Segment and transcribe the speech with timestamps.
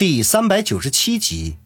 [0.00, 1.58] 第三百九十七集，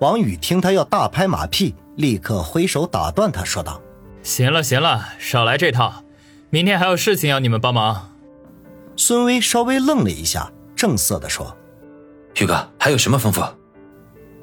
[0.00, 3.82] 王宇听他要大拍马屁，立刻挥手打断他，说道
[4.24, 6.04] ：“行了行了，少来这套，
[6.48, 8.14] 明天还有事情要你们帮忙。”
[8.96, 11.54] 孙威稍微愣了一下，正色的说
[12.40, 13.46] ：“宇哥，还有什么吩咐？”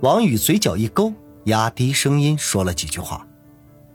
[0.02, 1.12] 王宇嘴角一勾，
[1.46, 3.26] 压低声音说了几句话。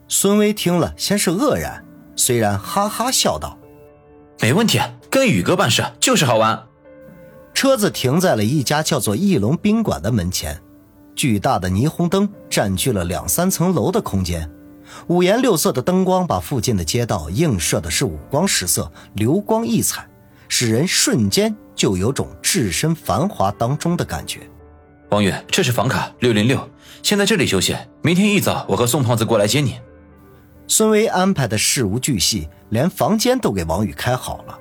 [0.09, 1.87] 孙威听了，先是愕然，
[2.17, 3.57] 虽然哈哈笑道
[4.43, 6.67] ：“没问题，跟宇哥办事就是好玩。”
[7.55, 10.59] 车子停在了一家叫做翼龙宾馆的门前，
[11.15, 14.51] 巨大的霓虹灯占据了两三层楼的空间，
[15.09, 20.09] 五颜六色的灯光把附近的街道映射的是五光十色、流光溢彩，
[20.49, 24.41] 使人瞬间就有种置身繁华当中的感觉。
[25.11, 26.67] 王宇，这是房卡六零六，
[27.03, 29.79] 先在这里休息，明天一早我和宋胖子过来接你。
[30.67, 34.57] 孙威安排的事无巨细，连房间都给王宇开好了。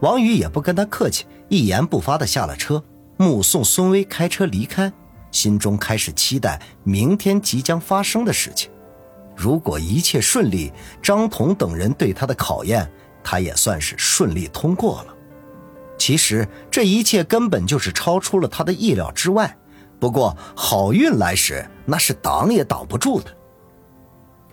[0.00, 2.82] 王宇也不跟他客气，一言不发的下了车，
[3.16, 4.90] 目送孙威开车离开，
[5.32, 8.70] 心中开始期待明天即将发生的事情。
[9.36, 12.88] 如果一切顺利，张彤等人对他的考验，
[13.24, 15.14] 他也算是顺利通过了。
[15.98, 19.56] 其实这一切根本就是超出了他的意料之外。
[19.98, 23.36] 不过好运来时，那是挡也挡不住的。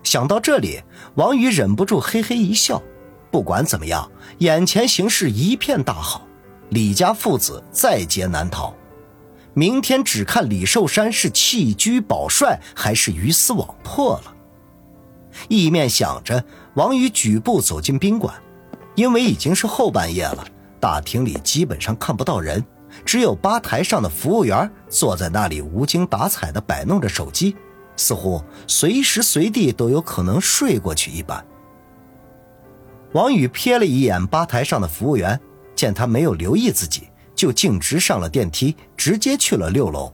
[0.02, 0.82] 想到这里，
[1.14, 2.82] 王宇忍不住嘿嘿一笑。
[3.30, 6.27] 不管怎么样，眼前形势一片大好，
[6.70, 8.74] 李家父子在劫难逃。
[9.54, 14.36] 明天只看李寿山是弃车保帅，还是鱼死网破了。
[15.48, 16.44] 一面想着，
[16.76, 18.34] 王宇举步走进宾馆，
[18.96, 20.46] 因为已经是后半夜了，
[20.80, 22.64] 大厅里基本上看不到人，
[23.04, 27.56] 只有吧台上的服务员坐在那里无精打采地摆弄着手机，
[27.96, 31.44] 似乎随时随地都有可能睡过去一般。
[33.14, 35.40] 王宇瞥了一眼吧台上的服务员，
[35.78, 40.12] 见他没有留意自己，就径直上了电梯，直接去了六楼。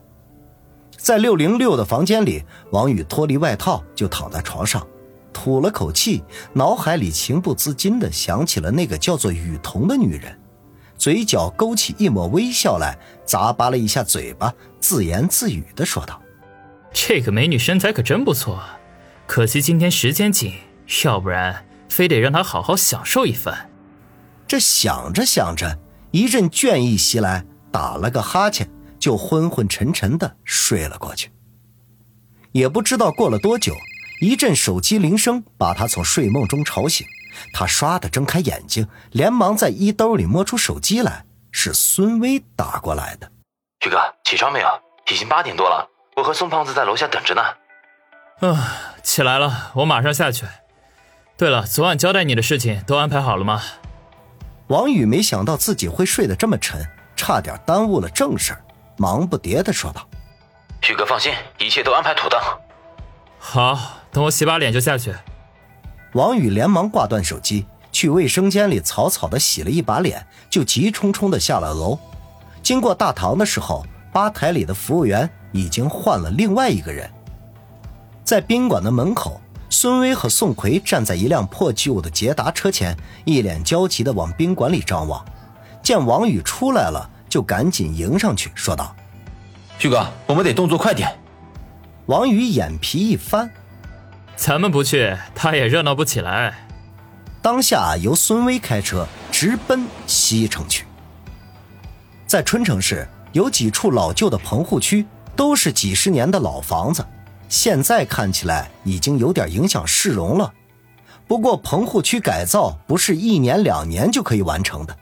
[0.96, 4.86] 在六零六的房间里，王宇脱离外套就躺在床上，
[5.32, 6.22] 吐了口气，
[6.52, 10.38] 脑海里情不自禁地想起了那个叫做雨桐的女人，
[10.98, 16.20] 嘴角勾起一抹微笑来，咂巴了一下嘴巴，自言自语地说道
[16.92, 18.62] ：“这个美女身材可真不错，
[19.26, 20.52] 可惜今天时间紧，
[21.04, 23.70] 要不然……”非得让她好好享受一番。
[24.46, 25.78] 这想着想着，
[26.10, 28.68] 一阵倦意袭来，打了个哈欠，
[28.98, 31.30] 就昏昏沉沉的睡了过去。
[32.52, 33.74] 也不知道过了多久，
[34.20, 37.06] 一阵手机铃声把他从睡梦中吵醒。
[37.52, 43.28] 他唰的睁开眼睛，连忙在衣兜里摸出手机来，是孙威打过来的。
[43.84, 44.68] 宇哥，起床没有？
[45.10, 47.42] 已经八点多了，我和宋胖子在楼下等着呢。
[48.40, 50.46] 啊，起来了，我马上下去。
[51.36, 53.60] 对了，昨晚交代你的事情都安排好了吗？
[54.68, 56.82] 王宇没想到自己会睡得这么沉，
[57.14, 58.56] 差点耽误了正事
[58.96, 60.06] 忙不迭的说道
[60.88, 62.40] ：“宇哥放心，一切都安排妥当。”
[63.38, 65.14] 好，等我洗把脸就下去。
[66.14, 71.98] 王宇连忙挂断手机，去卫生间里草草的洗了一把脸，就急冲冲的下了楼。
[72.62, 77.10] 经过大堂的时候，吧台里的服务员已经换了另外一个人，
[78.24, 79.38] 在宾馆的门口。
[79.74, 85.22] 孙威和宋奎站在一辆破旧的捷达车前，一脸焦急地往宾馆里张望。
[85.82, 88.94] 见王宇出来了，就赶紧迎上去，说道
[89.76, 91.18] ：“旭哥，我们得动作快点。”
[92.06, 93.50] 王宇眼皮一翻
[94.36, 96.68] ：“咱们不去，他也热闹不起来。”
[97.42, 100.86] 当下由孙威开车直奔西城区。
[102.28, 105.04] 在春城市有几处老旧的棚户区，
[105.34, 107.04] 都是几十年的老房子。
[107.48, 110.52] 现在看起来已经有点影响市容了，
[111.26, 114.96] 不过棚户区改造不是一年两年就可以完成的，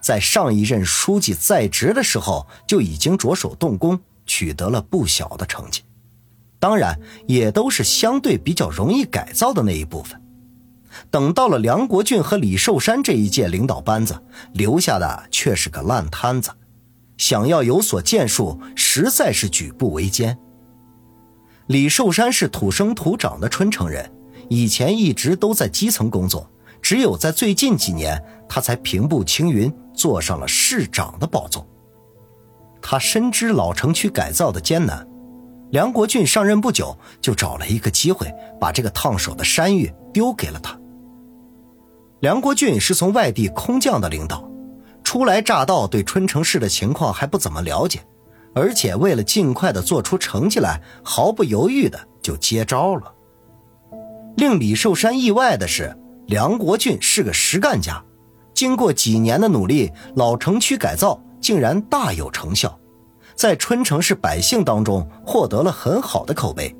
[0.00, 5.82] 在上一任书记在职的时候就已经着手动工，取得了不小的成绩。
[6.58, 10.20] 当然，也都是相对比较容易改造的那一部分。
[11.10, 14.20] 等到了梁国俊和李寿山这一届领导班子，
[14.54, 16.50] 留下的却是个烂摊子，
[17.16, 20.36] 想要有所建树，实在是举步维艰。
[21.68, 24.10] 李寿山是土生土长的春城人，
[24.48, 26.48] 以前一直都在基层工作，
[26.80, 28.18] 只有在最近几年，
[28.48, 31.68] 他才平步青云，坐上了市长的宝座。
[32.80, 35.06] 他深知老城区改造的艰难，
[35.70, 40.74] 梁国俊上任不久，就找了一个机会，把这个烫手的山芋丢给了他。
[42.20, 44.50] 梁国俊是从外地空降的领导，
[45.04, 48.00] 初来乍到，对春城市的情况还不怎么了解。
[48.58, 53.14] 而且为了尽快的做出成绩来，毫不犹豫的就接招了。
[54.36, 55.96] 令李寿山意外的是，
[56.26, 58.02] 梁国俊是个实干家。
[58.52, 62.76] 经过几年的努力，老城区改造竟然大有成效，
[63.36, 66.74] 在春城市百姓当中获得了很好的口碑。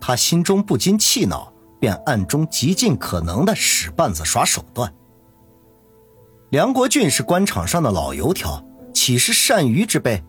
[0.00, 4.92] 他心中不禁气恼，便暗中极尽可能的使绊子耍手段。
[6.50, 8.60] 梁国俊是官场上的老油条，
[8.92, 10.20] 岂是善鱼之辈？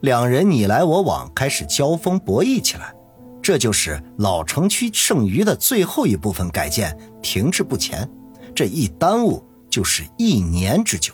[0.00, 2.94] 两人你来我往，开始交锋博弈起来。
[3.42, 8.08] 这就是老城区剩余的最后一部分改建停滞不前，
[8.54, 11.12] 这一耽误就是一年之久。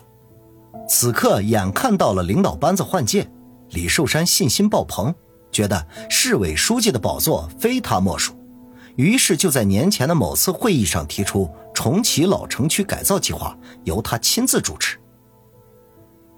[0.87, 3.27] 此刻眼看到了领导班子换届，
[3.71, 5.13] 李寿山信心爆棚，
[5.51, 8.35] 觉得市委书记的宝座非他莫属，
[8.97, 14.99] 于是就在年前的某次会议上提出重启老城区改造计划，由他亲自主持。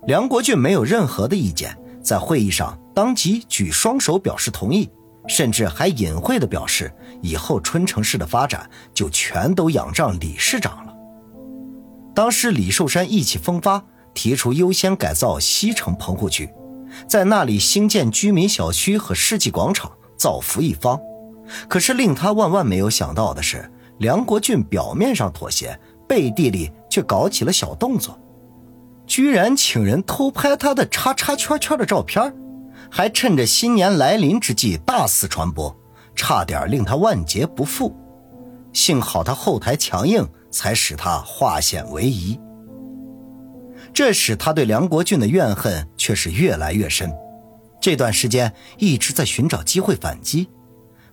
[0.05, 4.89] 梁国俊没有任何的意见，在会议上当即举双手表示同意，
[5.27, 6.89] 甚至还隐晦地表示，
[7.21, 10.93] 以后春城市的发展就全都仰仗李市长了。
[12.15, 13.83] 当时李寿山意气风发。
[14.13, 16.49] 提出优先改造西城棚户区，
[17.07, 20.99] 在那里兴建居民小区和世纪广场，造福一方。
[21.67, 28.19] 可是令他万万没有想到的是，梁国俊表面上妥协，背地里却搞起了小动作，
[29.07, 32.31] 居然请人偷拍他的叉叉圈圈的照片，
[32.91, 35.75] 还趁着新年来临之际大肆传播，
[36.13, 37.95] 差点令他万劫不复。
[38.73, 42.39] 幸好他后台强硬，才使他化险为夷。
[43.93, 47.11] 这使他对梁国俊的怨恨却是越来越深，
[47.79, 50.49] 这段时间一直在寻找机会反击，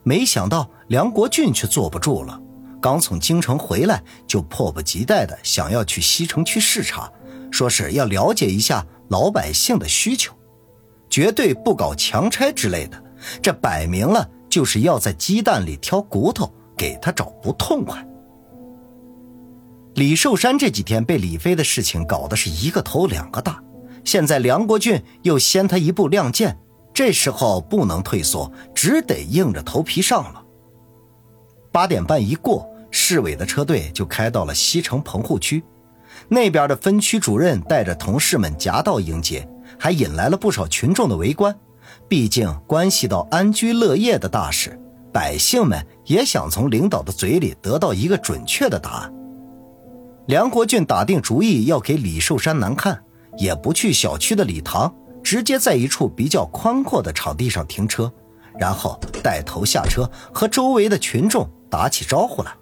[0.02, 2.40] 没想到梁国俊却坐不住了。
[2.82, 7.10] 刚从京城回来，就迫不及待的想要去西城区视察，
[7.54, 10.34] 说是要了解一下老百姓的需求，
[11.08, 13.00] 绝对不搞强拆之类的。
[13.40, 18.04] 这摆明了就是要在鸡蛋里挑骨头，给他找不痛快。
[19.94, 23.62] 李寿山这几天被李飞的事情搞得是一个头两个大，
[24.02, 26.58] 现在梁国俊又先他一步亮剑，
[26.92, 30.44] 这时候不能退缩，只得硬着头皮上了。
[31.70, 35.62] 八点半一过，市委的车队就开到了西城棚户区，
[36.28, 41.54] 那边的分区主任带着同事们夹道迎接，还引来了不少群众的围观。
[42.08, 44.78] 毕竟关系到安居乐业的大事，
[45.12, 49.12] 百姓们也想从领导的嘴里得到一个准确的答案。
[50.26, 52.98] 梁国俊打定主意要给李寿山难看，
[53.36, 58.10] 也不去小区的礼堂，直接在一处比较宽阔的场地上停车，
[58.58, 62.52] 然后带头下车和周围的群众打起招呼来，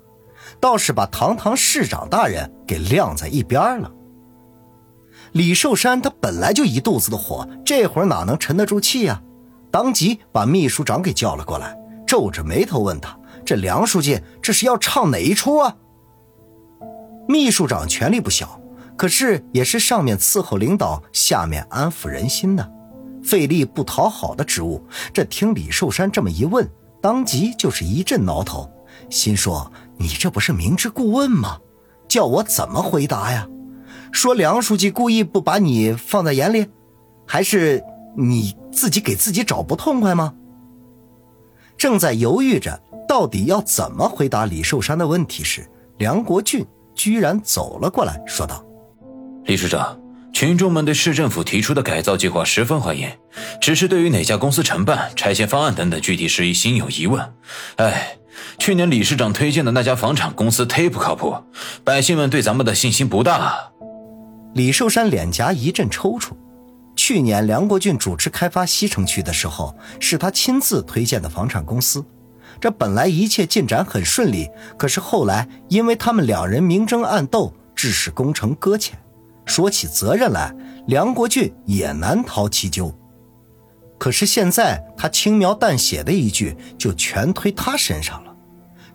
[0.63, 3.91] 倒是把堂堂市长大人给晾在一边了。
[5.33, 9.21] 李寿山他本来就一肚子的火，这会儿哪能沉得住气呀？
[9.73, 11.77] 当即把秘书长给叫了过来，
[12.07, 15.75] 皱着眉头问他：“这梁书记这是要唱哪一出啊？”
[17.27, 18.61] 秘书长权力不小，
[18.97, 22.73] 可是也是上面伺候领导，下面安抚人心的，
[23.25, 24.87] 费力不讨好的职务。
[25.13, 26.71] 这听李寿山这么一问，
[27.01, 28.71] 当即就是一阵挠头，
[29.09, 29.73] 心说
[30.03, 31.61] ：“你这不是明知故问吗？
[32.09, 33.49] 叫我怎么回答呀？
[34.11, 36.67] 说梁书记故意不把你放在眼里，
[37.27, 37.83] 还是
[38.17, 40.35] 你自己给自己找不痛快吗？”
[41.79, 46.67] 正在犹豫着到底要怎么回答李寿山的问题时，梁国俊。
[46.95, 48.63] 居然走了过来，说道
[49.47, 49.99] ：“李市长，
[50.31, 53.09] 群众们对市政府提出的改造计划十分欢迎，
[53.63, 57.33] 只是对于哪家公司承办、拆迁方案等等具体事宜心有疑问。
[57.77, 58.19] 哎，
[58.59, 61.37] 去年李市长推荐的那家房产公司忒不靠谱，
[61.85, 63.71] 百姓们对咱们的信心不大。”
[64.55, 66.33] 李寿山脸颊一阵抽搐。
[66.95, 72.05] 去年梁国俊主持开发西城区的时候，是他亲自推荐的房产公司。
[72.61, 78.99] 这本来一切进展很顺利，可是后来因为他们两人明争暗斗，致使工程搁浅。
[79.47, 80.55] 说起责任来，
[80.87, 82.95] 梁国俊也难逃其咎。
[84.03, 88.35] 可是现在他轻描淡写的一句，就全推他身上了。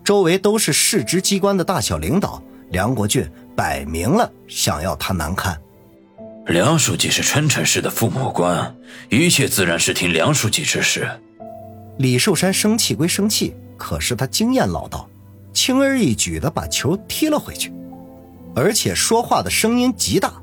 [0.04, 5.58] 周围都是市直机关的大小领导，梁国俊摆明了想要他难看。
[6.48, 8.76] 梁书记是春城市的父母官，
[9.08, 11.08] 一切自然是听梁书记指示。
[11.96, 15.08] 李寿山生气归生气，可是他经验老道，
[15.54, 17.72] 轻而易举地把球踢了回去，
[18.54, 20.34] 而且说话的声音极大，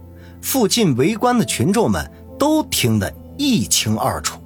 [0.41, 4.41] 附近围观的群众们都听得一清二楚。